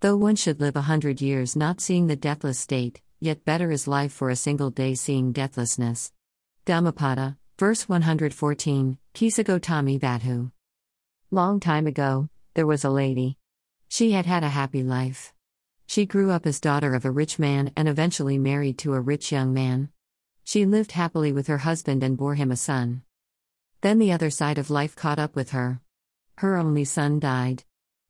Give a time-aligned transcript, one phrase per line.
[0.00, 3.88] Though one should live a hundred years not seeing the deathless state, yet better is
[3.88, 6.12] life for a single day seeing deathlessness.
[6.66, 10.52] Dhammapada, verse 114, Kisa Gotami Vatthu.
[11.32, 13.38] Long time ago, there was a lady.
[13.88, 15.32] She had had a happy life.
[15.88, 19.32] She grew up as daughter of a rich man and eventually married to a rich
[19.32, 19.88] young man.
[20.44, 23.02] She lived happily with her husband and bore him a son.
[23.80, 25.80] Then the other side of life caught up with her.
[26.36, 27.64] Her only son died.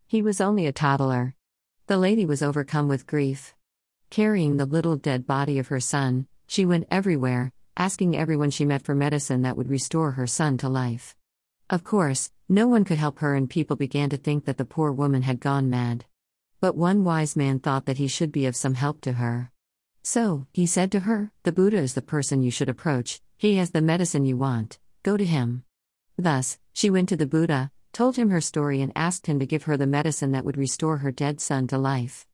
[0.06, 1.34] He was only a toddler.
[1.88, 3.54] The lady was overcome with grief.
[4.10, 8.82] Carrying the little dead body of her son, she went everywhere, asking everyone she met
[8.82, 11.16] for medicine that would restore her son to life.
[11.70, 14.92] Of course, no one could help her, and people began to think that the poor
[14.92, 16.04] woman had gone mad.
[16.60, 19.50] But one wise man thought that he should be of some help to her.
[20.02, 23.70] So, he said to her, The Buddha is the person you should approach, he has
[23.70, 25.64] the medicine you want, go to him.
[26.18, 29.64] Thus, she went to the Buddha, told him her story, and asked him to give
[29.64, 32.26] her the medicine that would restore her dead son to life.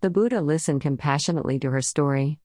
[0.00, 2.38] The Buddha listened compassionately to her story.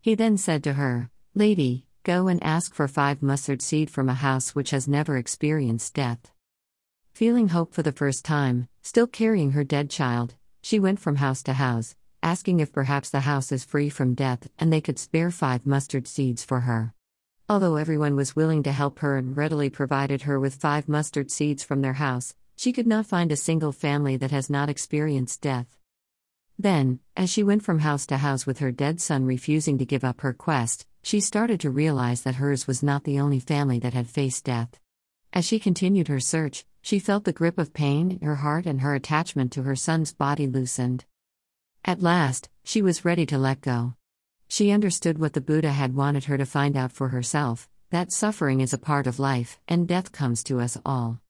[0.00, 4.14] He then said to her, Lady, go and ask for five mustard seed from a
[4.14, 6.32] house which has never experienced death.
[7.12, 11.42] Feeling hope for the first time, still carrying her dead child, she went from house
[11.44, 15.30] to house, asking if perhaps the house is free from death and they could spare
[15.30, 16.94] five mustard seeds for her.
[17.50, 21.64] Although everyone was willing to help her and readily provided her with five mustard seeds
[21.64, 25.78] from their house, she could not find a single family that has not experienced death.
[26.58, 30.04] Then, as she went from house to house with her dead son refusing to give
[30.04, 33.94] up her quest, she started to realize that hers was not the only family that
[33.94, 34.78] had faced death.
[35.32, 38.82] As she continued her search, she felt the grip of pain in her heart and
[38.82, 41.06] her attachment to her son's body loosened.
[41.82, 43.94] At last, she was ready to let go.
[44.48, 48.60] She understood what the Buddha had wanted her to find out for herself that suffering
[48.60, 51.20] is a part of life, and death comes to us all.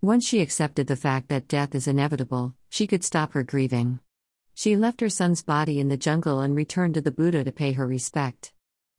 [0.00, 4.00] Once she accepted the fact that death is inevitable, she could stop her grieving.
[4.54, 7.72] She left her son's body in the jungle and returned to the Buddha to pay
[7.72, 8.52] her respect.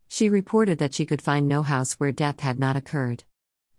[0.07, 3.23] She reported that she could find no house where death had not occurred.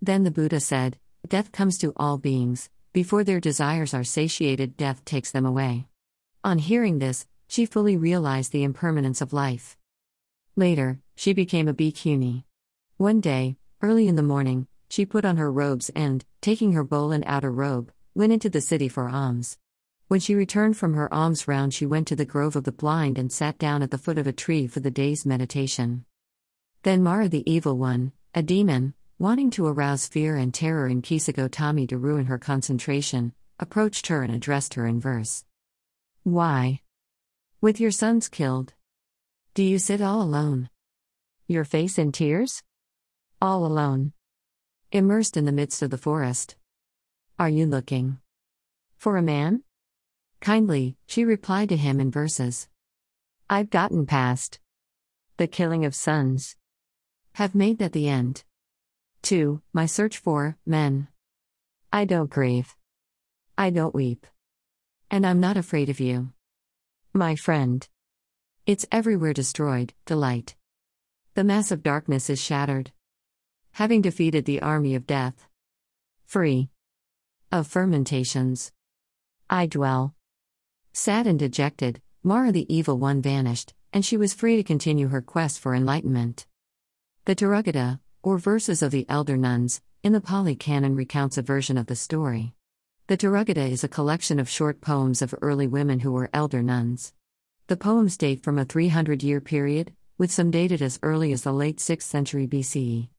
[0.01, 5.05] Then the Buddha said, Death comes to all beings, before their desires are satiated, death
[5.05, 5.87] takes them away.
[6.45, 9.77] On hearing this, she fully realized the impermanence of life.
[10.59, 12.44] Later, she became a bhikkhuni.
[12.97, 17.12] One day, early in the morning, she put on her robes and, taking her bowl
[17.12, 19.59] and outer robe, went into the city for alms.
[20.09, 23.19] When she returned from her alms round, she went to the Grove of the Blind
[23.19, 26.06] and sat down at the foot of a tree for the day's meditation.
[26.84, 31.87] Then Mara the Evil One, a demon, wanting to arouse fear and terror in Kisagotami
[31.88, 35.44] to ruin her concentration, approached her and addressed her in verse.
[36.23, 36.81] Why?
[37.61, 38.73] With your sons killed,
[39.56, 40.69] do you sit all alone?
[41.47, 42.62] Your face in tears?
[43.41, 44.12] All alone.
[44.93, 46.56] Immersed in the midst of the forest.
[47.39, 48.19] Are you looking
[48.99, 49.62] for a man?
[50.43, 52.69] Kindly, she replied to him in verses.
[53.49, 54.61] I've gotten past
[55.39, 56.56] the killing of sons.
[57.37, 58.44] Have made that the end.
[59.23, 59.62] 2.
[59.73, 61.09] My search for men.
[61.91, 62.77] I don't grieve.
[63.56, 64.27] I don't weep.
[65.11, 66.33] And I'm not afraid of you.
[67.15, 67.88] My friend.
[68.66, 70.56] It's everywhere destroyed, delight.
[71.34, 72.91] The mass of darkness is shattered.
[73.75, 75.47] Having defeated the army of death.
[76.25, 76.71] Free.
[77.53, 78.72] Of fermentations.
[79.49, 80.16] I dwell.
[80.93, 85.22] Sad and dejected, Mara the evil one vanished, and she was free to continue her
[85.22, 86.49] quest for enlightenment.
[87.25, 91.78] The Therigatha, or Verses of the Elder Nuns, in the Pali Canon recounts a version
[91.78, 92.53] of the story.
[93.06, 97.12] The Therigatha is a collection of short poems of early women who were elder nuns.
[97.69, 101.53] The poems date from a 300 year period, with some dated as early as the
[101.53, 103.09] late 6th century BCE.